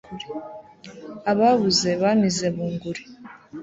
[1.31, 3.01] Ababuze bamize bunguri